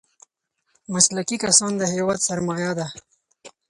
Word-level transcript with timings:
مسلکي 0.93 1.37
کسان 1.43 1.71
د 1.77 1.83
هېواد 1.93 2.19
سرمايه 2.27 2.71
ده. 2.79 2.87